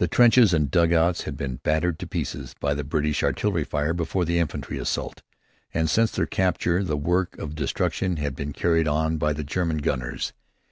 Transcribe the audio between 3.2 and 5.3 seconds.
artillery fire before the infantry assault,